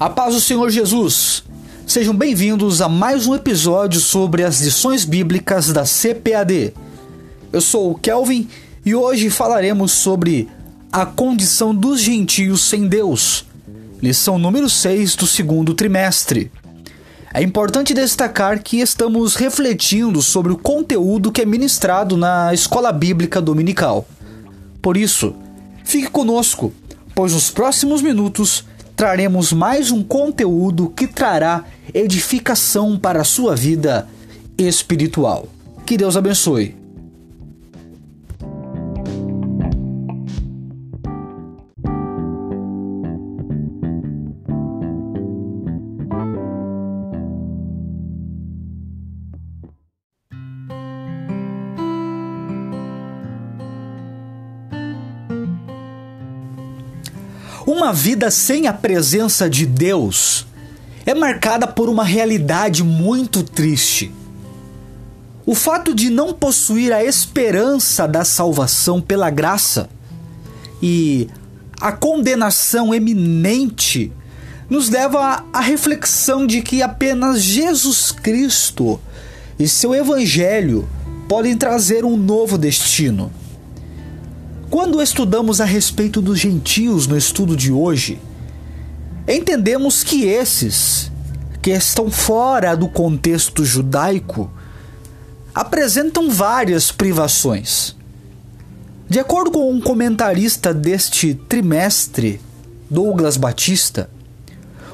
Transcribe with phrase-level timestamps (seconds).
[0.00, 1.42] A paz do Senhor Jesus.
[1.84, 6.72] Sejam bem-vindos a mais um episódio sobre as lições bíblicas da CPAD.
[7.52, 8.48] Eu sou o Kelvin
[8.86, 10.48] e hoje falaremos sobre
[10.92, 13.44] a condição dos gentios sem Deus.
[14.00, 16.52] Lição número 6 do segundo trimestre.
[17.34, 23.40] É importante destacar que estamos refletindo sobre o conteúdo que é ministrado na escola bíblica
[23.40, 24.06] dominical.
[24.80, 25.34] Por isso,
[25.82, 26.72] fique conosco,
[27.16, 28.64] pois nos próximos minutos
[28.98, 34.08] traremos mais um conteúdo que trará edificação para a sua vida
[34.58, 35.46] espiritual.
[35.86, 36.74] Que Deus abençoe.
[57.88, 60.46] Uma vida sem a presença de Deus
[61.06, 64.12] é marcada por uma realidade muito triste.
[65.46, 69.88] O fato de não possuir a esperança da salvação pela graça
[70.82, 71.30] e
[71.80, 74.12] a condenação eminente
[74.68, 79.00] nos leva à reflexão de que apenas Jesus Cristo
[79.58, 80.86] e seu Evangelho
[81.26, 83.32] podem trazer um novo destino.
[84.70, 88.20] Quando estudamos a respeito dos gentios no estudo de hoje,
[89.26, 91.10] entendemos que esses,
[91.62, 94.52] que estão fora do contexto judaico,
[95.54, 97.96] apresentam várias privações.
[99.08, 102.38] De acordo com um comentarista deste trimestre,
[102.90, 104.10] Douglas Batista,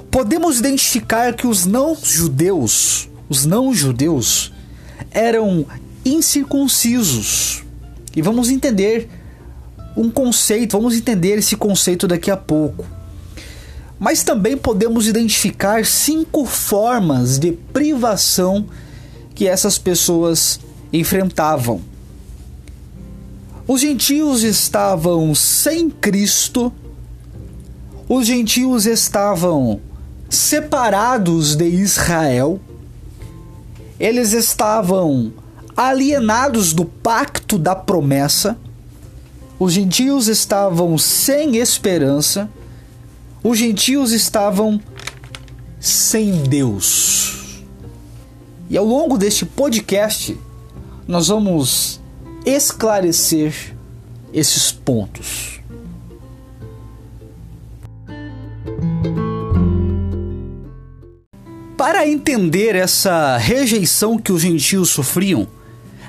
[0.09, 4.53] podemos identificar que os não-judeus, os não-judeus,
[5.11, 5.67] eram
[6.05, 7.65] incircuncisos.
[8.15, 9.09] E vamos entender
[9.97, 12.85] um conceito, vamos entender esse conceito daqui a pouco.
[13.99, 18.67] Mas também podemos identificar cinco formas de privação
[19.35, 20.61] que essas pessoas
[20.93, 21.81] enfrentavam.
[23.67, 26.73] Os gentios estavam sem Cristo,
[28.09, 29.81] os gentios estavam
[30.29, 32.61] separados de Israel,
[33.99, 35.33] eles estavam
[35.77, 38.59] alienados do pacto da promessa
[39.59, 42.51] os gentios estavam sem esperança,
[43.43, 44.81] os gentios estavam
[45.79, 47.63] sem Deus.
[48.69, 50.37] E ao longo deste podcast,
[51.07, 52.01] nós vamos
[52.45, 53.75] esclarecer
[54.33, 55.61] esses pontos.
[61.77, 65.47] Para entender essa rejeição que os gentios sofriam,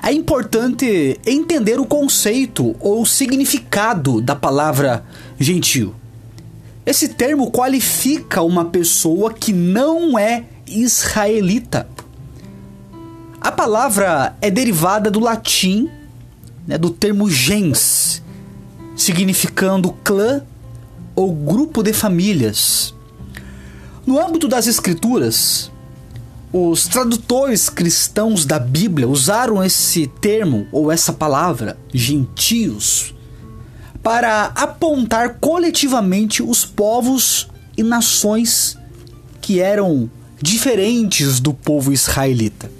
[0.02, 5.04] é importante entender o conceito ou significado da palavra
[5.38, 5.94] gentil.
[6.84, 11.88] Esse termo qualifica uma pessoa que não é israelita.
[13.40, 15.90] A palavra é derivada do latim,
[16.66, 18.22] né, do termo gens,
[18.96, 20.42] significando clã
[21.14, 22.94] ou grupo de famílias.
[24.06, 25.70] No âmbito das escrituras,
[26.58, 33.14] os tradutores cristãos da Bíblia usaram esse termo ou essa palavra, gentios,
[34.02, 37.46] para apontar coletivamente os povos
[37.76, 38.78] e nações
[39.42, 42.70] que eram diferentes do povo israelita.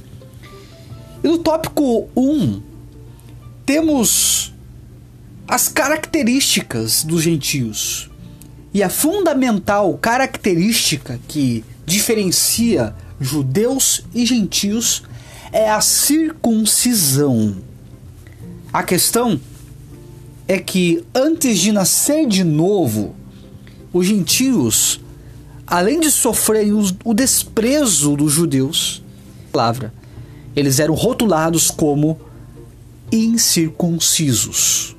[1.23, 2.63] E no tópico 1,
[3.67, 4.55] temos
[5.47, 8.11] as características dos gentios.
[8.73, 15.05] E a fundamental característica que diferencia judeus e gentios
[15.53, 17.57] é a circuncisão.
[18.73, 19.41] A questão
[20.49, 23.15] é que antes de nascer de novo,
[23.93, 25.01] os gentios,
[25.67, 26.73] além de sofrerem
[27.05, 29.03] o desprezo dos judeus,
[29.53, 29.95] palavra,
[30.55, 32.21] eles eram rotulados como
[33.13, 34.96] incircuncisos.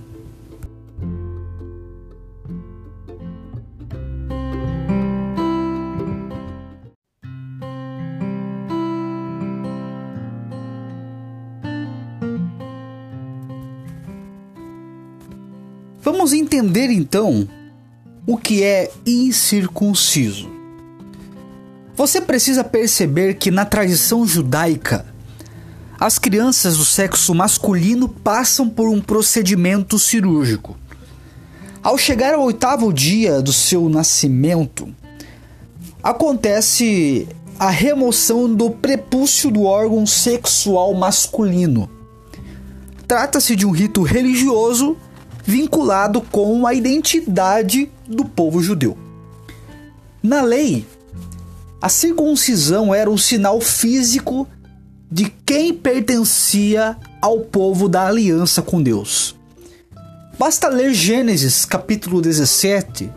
[16.10, 17.46] Vamos entender então
[18.26, 20.50] o que é incircunciso.
[21.98, 25.06] Você precisa perceber que na tradição judaica,
[26.00, 30.78] as crianças do sexo masculino passam por um procedimento cirúrgico.
[31.84, 34.88] Ao chegar ao oitavo dia do seu nascimento,
[36.02, 37.28] acontece
[37.60, 41.90] a remoção do prepúcio do órgão sexual masculino.
[43.06, 44.96] Trata-se de um rito religioso
[45.48, 48.98] vinculado com a identidade do povo judeu.
[50.22, 50.86] Na lei,
[51.82, 54.46] a circuncisão era o sinal físico
[55.10, 59.38] de quem pertencia ao povo da aliança com Deus.
[60.38, 63.10] Basta ler Gênesis capítulo 17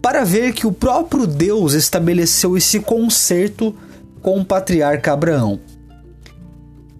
[0.00, 3.76] para ver que o próprio Deus estabeleceu esse concerto
[4.22, 5.60] com o patriarca Abraão.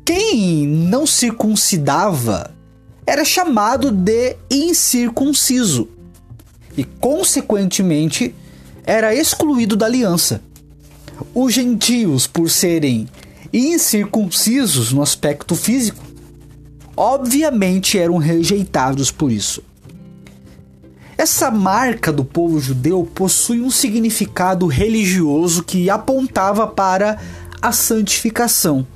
[0.05, 2.58] Quem não circuncidava
[3.09, 5.89] era chamado de incircunciso
[6.77, 8.35] e, consequentemente,
[8.85, 10.43] era excluído da aliança.
[11.35, 13.09] Os gentios, por serem
[13.51, 16.05] incircuncisos no aspecto físico,
[16.95, 19.63] obviamente eram rejeitados por isso.
[21.17, 27.19] Essa marca do povo judeu possui um significado religioso que apontava para
[27.63, 28.87] a santificação,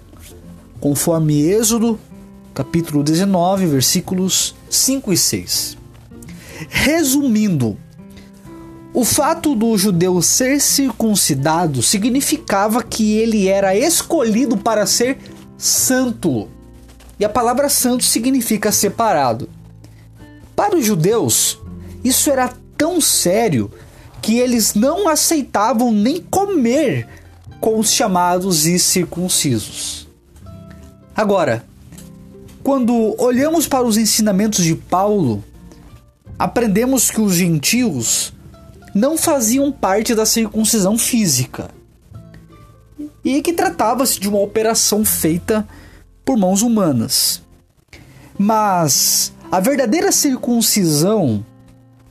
[0.78, 1.98] conforme Êxodo,
[2.54, 5.78] capítulo 19, versículos 5 e 6.
[6.68, 7.78] Resumindo,
[8.94, 15.18] o fato do judeu ser circuncidado significava que ele era escolhido para ser
[15.56, 16.48] santo.
[17.18, 19.48] E a palavra santo significa separado.
[20.54, 21.58] Para os judeus,
[22.04, 23.70] isso era tão sério
[24.20, 27.08] que eles não aceitavam nem comer
[27.60, 30.06] com os chamados incircuncisos.
[31.16, 31.64] Agora,
[32.62, 35.42] quando olhamos para os ensinamentos de Paulo,
[36.38, 38.32] aprendemos que os gentios
[38.94, 41.70] não faziam parte da circuncisão física
[43.24, 45.66] e que tratava-se de uma operação feita
[46.24, 47.42] por mãos humanas.
[48.38, 51.44] Mas a verdadeira circuncisão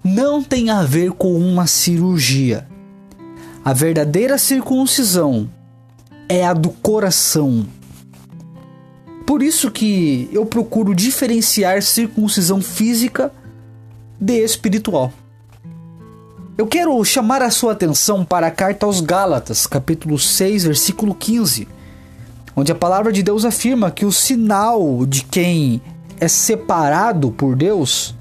[0.04, 2.68] não tem a ver com uma cirurgia.
[3.64, 5.50] A verdadeira circuncisão
[6.28, 7.66] é a do coração.
[9.32, 13.32] Por isso que eu procuro diferenciar circuncisão física
[14.20, 15.14] de espiritual.
[16.58, 21.66] Eu quero chamar a sua atenção para a carta aos Gálatas, capítulo 6, versículo 15,
[22.58, 25.82] onde a palavra de Deus afirma que o sinal de quem
[26.20, 28.14] é separado por Deus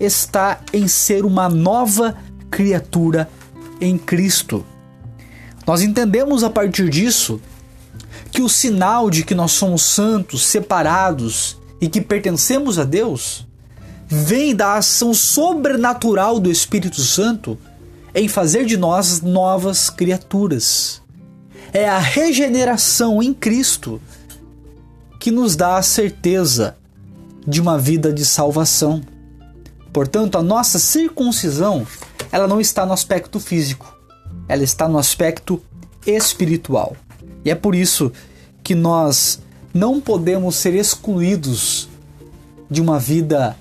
[0.00, 2.16] está em ser uma nova
[2.50, 3.28] criatura
[3.78, 4.64] em Cristo.
[5.66, 7.38] Nós entendemos a partir disso
[8.30, 13.46] que o sinal de que nós somos santos, separados e que pertencemos a Deus
[14.06, 17.58] vem da ação sobrenatural do Espírito Santo
[18.14, 21.00] em fazer de nós novas criaturas.
[21.72, 24.00] É a regeneração em Cristo
[25.20, 26.76] que nos dá a certeza
[27.46, 29.00] de uma vida de salvação.
[29.92, 31.86] Portanto, a nossa circuncisão,
[32.32, 33.96] ela não está no aspecto físico,
[34.48, 35.62] ela está no aspecto
[36.06, 36.96] espiritual.
[37.44, 38.12] E é por isso
[38.62, 39.40] que nós
[39.72, 41.88] não podemos ser excluídos
[42.70, 43.56] de uma vida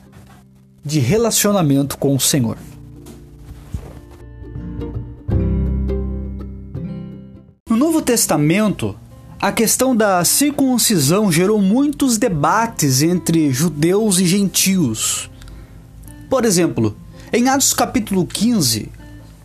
[0.83, 2.57] de relacionamento com o Senhor.
[7.69, 8.95] No Novo Testamento,
[9.41, 15.29] a questão da circuncisão gerou muitos debates entre judeus e gentios.
[16.29, 16.97] Por exemplo,
[17.31, 18.91] em Atos capítulo 15,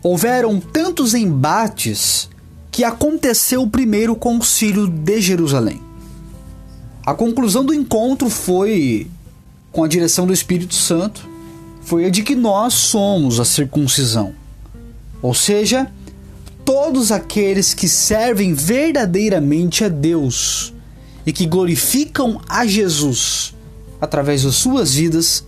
[0.03, 2.29] houveram tantos embates
[2.75, 5.81] que aconteceu o primeiro concílio de Jerusalém.
[7.05, 9.07] A conclusão do encontro foi
[9.71, 11.25] com a direção do Espírito Santo,
[11.83, 14.33] foi a de que nós somos a circuncisão.
[15.21, 15.89] Ou seja,
[16.65, 20.73] todos aqueles que servem verdadeiramente a Deus
[21.25, 23.55] e que glorificam a Jesus
[24.01, 25.45] através das suas vidas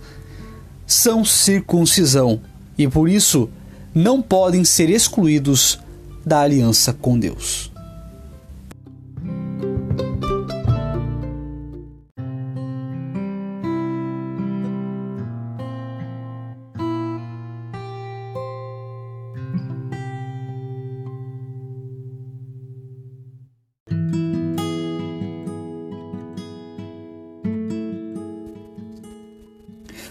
[0.86, 2.40] são circuncisão
[2.78, 3.50] e por isso
[3.94, 5.78] não podem ser excluídos
[6.28, 7.72] da aliança com Deus.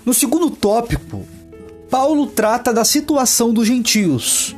[0.04, 1.26] No segundo tópico,
[1.92, 4.56] Paulo trata da situação dos gentios.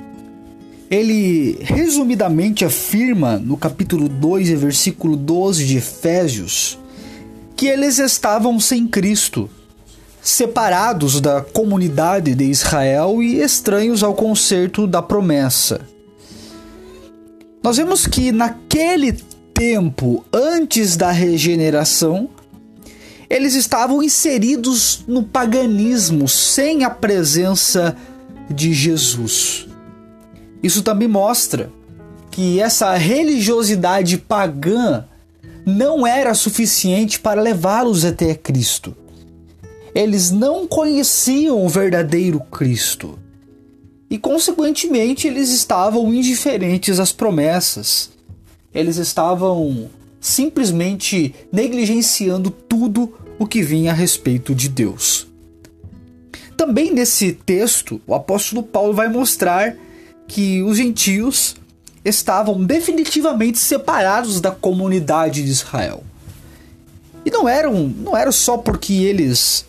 [0.89, 6.79] Ele resumidamente afirma no capítulo 2 e versículo 12 de Efésios
[7.55, 9.49] que eles estavam sem Cristo,
[10.21, 15.81] separados da comunidade de Israel e estranhos ao concerto da promessa.
[17.61, 19.11] Nós vemos que naquele
[19.53, 22.29] tempo, antes da regeneração,
[23.29, 27.93] eles estavam inseridos no paganismo sem a presença
[28.49, 29.68] de Jesus.
[30.61, 31.71] Isso também mostra
[32.31, 35.05] que essa religiosidade pagã
[35.65, 38.95] não era suficiente para levá-los até Cristo.
[39.93, 43.17] Eles não conheciam o verdadeiro Cristo.
[44.09, 48.09] e, consequentemente, eles estavam indiferentes às promessas.
[48.73, 49.89] Eles estavam
[50.19, 55.27] simplesmente negligenciando tudo o que vinha a respeito de Deus.
[56.57, 59.75] Também nesse texto, o apóstolo Paulo vai mostrar
[60.29, 61.55] que os gentios
[62.05, 66.03] estavam definitivamente separados da comunidade de Israel.
[67.25, 69.65] E não eram, não era só porque eles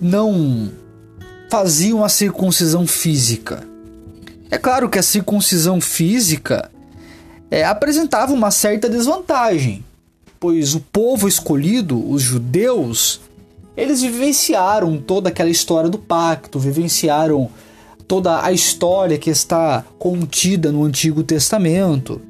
[0.00, 0.70] não
[1.50, 3.66] faziam a circuncisão física.
[4.50, 6.70] É claro que a circuncisão física
[7.50, 9.82] é, apresentava uma certa desvantagem,
[10.38, 13.22] pois o povo escolhido, os judeus,
[13.74, 17.50] eles vivenciaram toda aquela história do pacto, vivenciaram
[18.08, 22.20] toda a história que está contida no Antigo Testamento.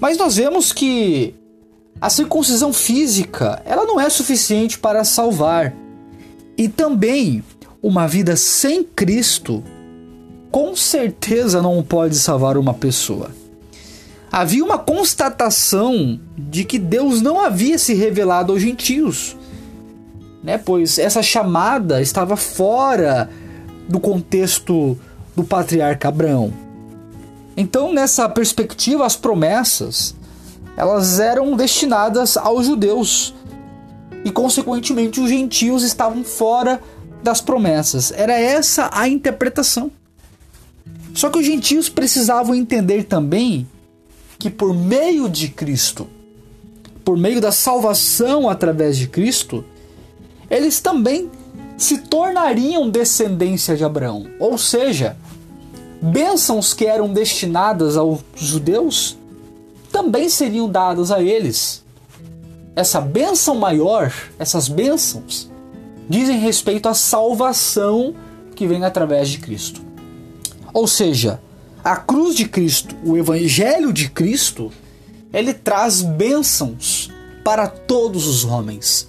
[0.00, 1.32] Mas nós vemos que
[2.00, 5.72] a circuncisão física, ela não é suficiente para salvar.
[6.58, 7.42] E também
[7.80, 9.62] uma vida sem Cristo
[10.50, 13.30] com certeza não pode salvar uma pessoa.
[14.30, 19.36] Havia uma constatação de que Deus não havia se revelado aos gentios,
[20.42, 20.58] né?
[20.58, 23.30] Pois essa chamada estava fora
[23.88, 24.98] do contexto
[25.36, 26.52] do patriarca Abraão.
[27.56, 30.14] Então, nessa perspectiva, as promessas
[30.76, 33.34] elas eram destinadas aos judeus
[34.24, 36.80] e, consequentemente, os gentios estavam fora
[37.22, 38.12] das promessas.
[38.12, 39.90] Era essa a interpretação.
[41.14, 43.68] Só que os gentios precisavam entender também
[44.38, 46.08] que por meio de Cristo,
[47.04, 49.64] por meio da salvação através de Cristo,
[50.50, 51.30] eles também
[51.76, 54.26] se tornariam descendência de Abraão.
[54.38, 55.16] Ou seja,
[56.00, 59.16] bênçãos que eram destinadas aos judeus
[59.90, 61.84] também seriam dadas a eles.
[62.76, 65.48] Essa bênção maior, essas bênçãos,
[66.08, 68.14] dizem respeito à salvação
[68.54, 69.80] que vem através de Cristo.
[70.72, 71.40] Ou seja,
[71.84, 74.72] a cruz de Cristo, o evangelho de Cristo,
[75.32, 77.10] ele traz bênçãos
[77.44, 79.08] para todos os homens.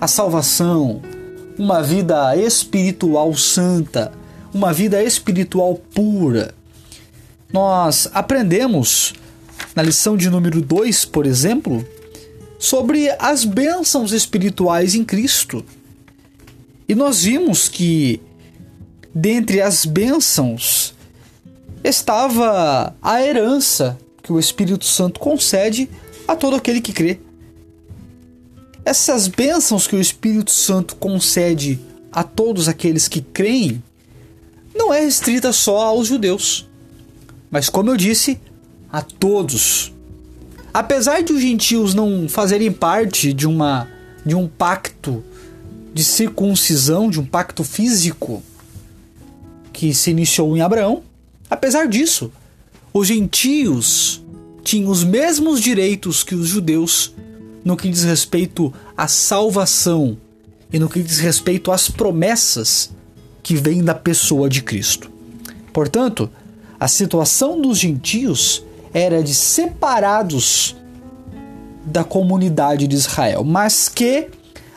[0.00, 1.00] A salvação,
[1.58, 4.12] uma vida espiritual santa,
[4.52, 6.54] uma vida espiritual pura.
[7.52, 9.14] Nós aprendemos
[9.74, 11.86] na lição de número 2, por exemplo,
[12.58, 15.64] sobre as bênçãos espirituais em Cristo.
[16.88, 18.20] E nós vimos que
[19.14, 20.94] dentre as bênçãos
[21.82, 25.88] estava a herança que o Espírito Santo concede
[26.26, 27.18] a todo aquele que crê.
[28.86, 31.78] Essas bênçãos que o Espírito Santo concede
[32.10, 33.82] a todos aqueles que creem
[34.74, 36.66] não é restrita só aos judeus,
[37.50, 38.40] mas como eu disse,
[38.90, 39.92] a todos.
[40.72, 43.88] Apesar de os gentios não fazerem parte de uma
[44.24, 45.22] de um pacto
[45.92, 48.42] de circuncisão, de um pacto físico
[49.72, 51.02] que se iniciou em Abraão,
[51.48, 52.32] Apesar disso,
[52.92, 54.22] os gentios
[54.64, 57.14] tinham os mesmos direitos que os judeus
[57.66, 60.16] no que diz respeito à salvação
[60.72, 62.92] e no que diz respeito às promessas
[63.42, 65.10] que vêm da pessoa de Cristo.
[65.72, 66.30] Portanto,
[66.78, 68.62] a situação dos gentios
[68.94, 70.76] era de separados
[71.84, 74.28] da comunidade de Israel, mas que,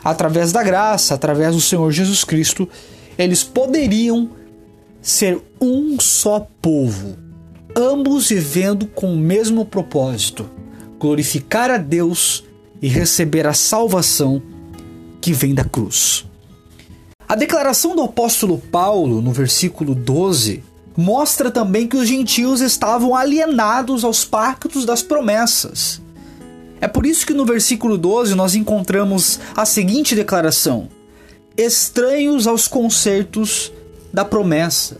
[0.02, 2.68] através da graça, através do Senhor Jesus Cristo,
[3.16, 4.30] eles poderiam
[5.00, 7.16] ser um só povo,
[7.76, 10.50] ambos vivendo com o mesmo propósito:
[10.98, 12.49] glorificar a Deus
[12.80, 14.42] e receber a salvação
[15.20, 16.26] que vem da cruz.
[17.28, 20.64] A declaração do apóstolo Paulo, no versículo 12,
[20.96, 26.00] mostra também que os gentios estavam alienados aos pactos das promessas.
[26.80, 30.88] É por isso que no versículo 12 nós encontramos a seguinte declaração:
[31.56, 33.72] estranhos aos concertos
[34.12, 34.98] da promessa.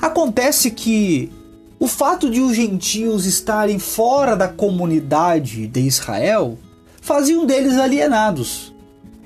[0.00, 1.32] Acontece que
[1.78, 6.58] o fato de os gentios estarem fora da comunidade de Israel
[7.00, 8.74] faziam deles alienados.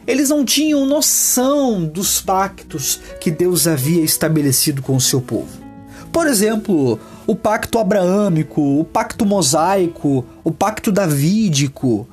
[0.07, 5.65] Eles não tinham noção dos pactos que Deus havia estabelecido com o seu povo.
[6.13, 12.07] Por exemplo, o pacto abraâmico, o pacto mosaico, o pacto davídico.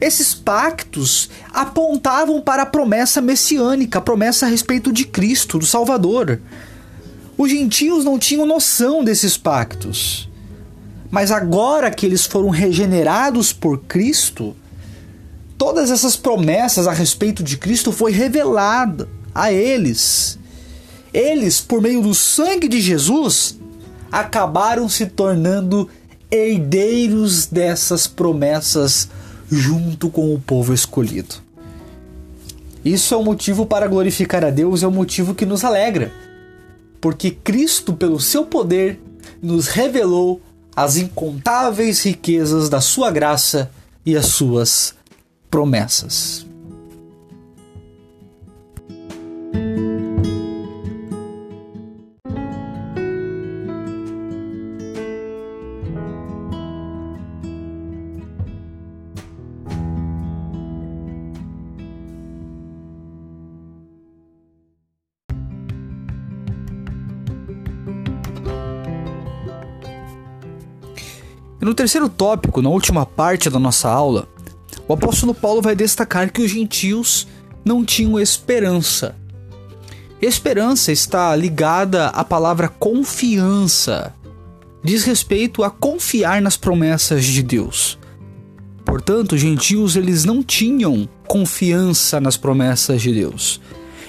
[0.00, 6.40] Esses pactos apontavam para a promessa messiânica, a promessa a respeito de Cristo, do Salvador.
[7.38, 10.28] Os gentios não tinham noção desses pactos.
[11.10, 14.56] Mas agora que eles foram regenerados por Cristo,
[15.62, 20.36] todas essas promessas a respeito de Cristo foi revelada a eles.
[21.14, 23.56] Eles, por meio do sangue de Jesus,
[24.10, 25.88] acabaram se tornando
[26.28, 29.08] herdeiros dessas promessas
[29.48, 31.36] junto com o povo escolhido.
[32.84, 36.12] Isso é um motivo para glorificar a Deus, é um motivo que nos alegra.
[37.00, 39.00] porque Cristo, pelo seu poder,
[39.40, 40.40] nos revelou
[40.74, 43.70] as incontáveis riquezas da sua graça
[44.04, 45.00] e as suas
[45.52, 46.46] promessas.
[71.60, 74.31] E no terceiro tópico, na última parte da nossa aula,
[74.92, 77.26] o apóstolo Paulo vai destacar que os gentios
[77.64, 79.16] não tinham esperança.
[80.20, 84.14] Esperança está ligada à palavra confiança.
[84.84, 87.98] Diz respeito a confiar nas promessas de Deus.
[88.84, 93.62] Portanto, os gentios eles não tinham confiança nas promessas de Deus.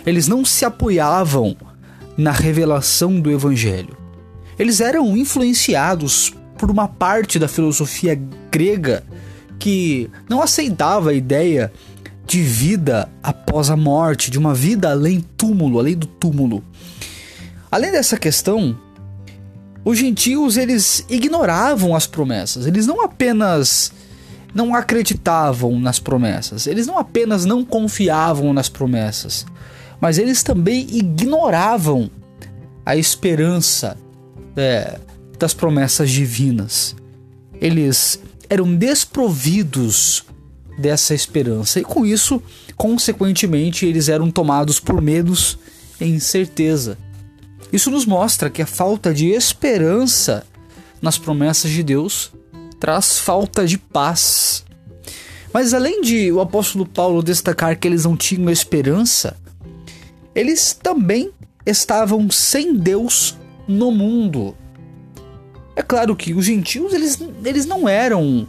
[0.05, 1.55] Eles não se apoiavam
[2.17, 3.95] na revelação do evangelho.
[4.59, 8.21] Eles eram influenciados por uma parte da filosofia
[8.51, 9.05] grega
[9.63, 11.71] que não aceitava a ideia
[12.27, 16.61] de vida após a morte, de uma vida além túmulo, além do túmulo.
[17.71, 18.77] Além dessa questão,
[19.85, 22.67] os gentios eles ignoravam as promessas.
[22.67, 23.93] Eles não apenas
[24.53, 29.45] não acreditavam nas promessas, eles não apenas não confiavam nas promessas,
[30.01, 32.11] mas eles também ignoravam
[32.85, 33.97] a esperança
[34.57, 34.99] é,
[35.39, 36.97] das promessas divinas.
[37.61, 38.19] Eles
[38.53, 40.23] eram desprovidos
[40.77, 42.39] dessa esperança e com isso,
[42.77, 45.57] consequentemente, eles eram tomados por medos
[45.99, 46.95] e incerteza.
[47.71, 50.45] Isso nos mostra que a falta de esperança
[51.01, 52.31] nas promessas de Deus
[52.79, 54.63] traz falta de paz.
[55.51, 59.35] Mas além de o apóstolo Paulo destacar que eles não tinham esperança,
[60.35, 61.31] eles também
[61.65, 63.35] estavam sem Deus
[63.67, 64.55] no mundo.
[65.75, 68.47] É claro que os gentios eles, eles não eram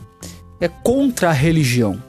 [0.60, 2.02] é, contra a religião.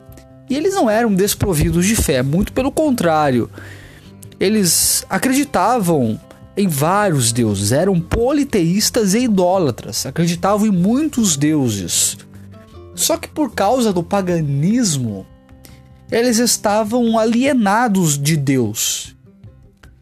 [0.49, 3.49] E eles não eram desprovidos de fé, muito pelo contrário.
[4.39, 6.19] Eles acreditavam
[6.57, 12.17] em vários deuses, eram politeístas e idólatras, acreditavam em muitos deuses.
[12.93, 15.25] Só que por causa do paganismo,
[16.11, 19.15] eles estavam alienados de Deus.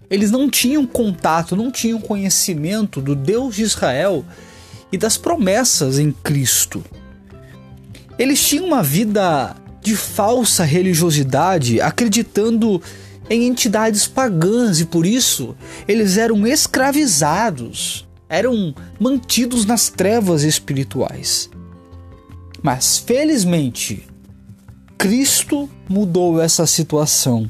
[0.10, 4.24] Eles não tinham contato, não tinham conhecimento do Deus de Israel
[4.94, 6.86] e das promessas em Cristo.
[8.18, 12.80] Eles tinham uma vida de falsa religiosidade, acreditando
[13.28, 15.56] em entidades pagãs e por isso
[15.88, 21.50] eles eram escravizados, eram mantidos nas trevas espirituais.
[22.62, 24.08] Mas felizmente,
[24.96, 27.50] Cristo mudou essa situação.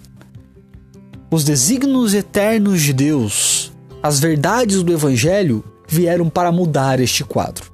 [1.30, 5.62] Os desígnios eternos de Deus, as verdades do Evangelho
[5.94, 7.72] vieram para mudar este quadro.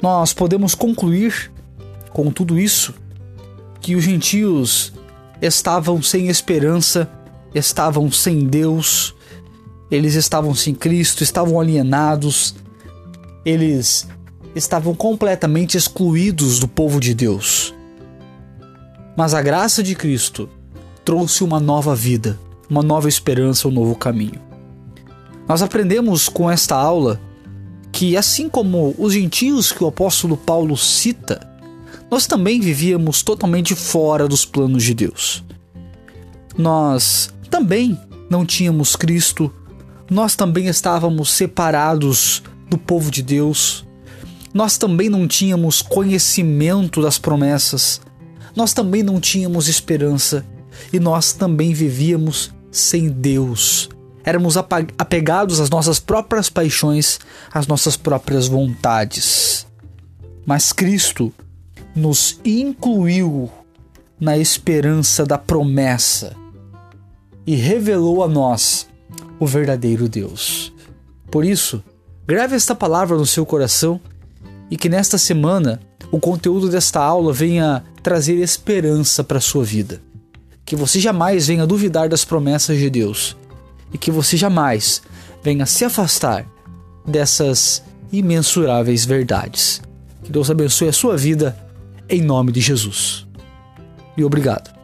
[0.00, 1.52] Nós podemos concluir
[2.12, 2.94] com tudo isso
[3.80, 4.92] que os gentios
[5.40, 7.08] estavam sem esperança,
[7.54, 9.14] estavam sem Deus,
[9.90, 12.54] eles estavam sem Cristo, estavam alienados,
[13.44, 14.08] eles
[14.54, 17.74] estavam completamente excluídos do povo de Deus.
[19.16, 20.48] Mas a graça de Cristo
[21.04, 22.38] trouxe uma nova vida,
[22.70, 24.51] uma nova esperança, um novo caminho.
[25.48, 27.20] Nós aprendemos com esta aula
[27.90, 31.46] que, assim como os gentios que o apóstolo Paulo cita,
[32.10, 35.44] nós também vivíamos totalmente fora dos planos de Deus.
[36.56, 37.98] Nós também
[38.30, 39.52] não tínhamos Cristo,
[40.10, 43.86] nós também estávamos separados do povo de Deus,
[44.52, 48.00] nós também não tínhamos conhecimento das promessas,
[48.54, 50.44] nós também não tínhamos esperança.
[50.92, 53.88] E nós também vivíamos sem Deus,
[54.24, 57.18] éramos apegados às nossas próprias paixões,
[57.52, 59.66] às nossas próprias vontades.
[60.46, 61.32] Mas Cristo
[61.94, 63.50] nos incluiu
[64.18, 66.34] na esperança da promessa
[67.46, 68.88] e revelou a nós
[69.38, 70.72] o verdadeiro Deus.
[71.30, 71.82] Por isso,
[72.26, 74.00] grave esta palavra no seu coração
[74.70, 75.80] e que nesta semana
[76.10, 80.00] o conteúdo desta aula venha trazer esperança para a sua vida.
[80.64, 83.36] Que você jamais venha duvidar das promessas de Deus
[83.92, 85.02] e que você jamais
[85.42, 86.46] venha se afastar
[87.06, 89.82] dessas imensuráveis verdades.
[90.22, 91.56] Que Deus abençoe a sua vida
[92.08, 93.26] em nome de Jesus.
[94.16, 94.81] E obrigado.